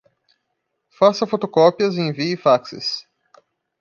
[0.89, 3.05] Faça fotocópias e envie faxes.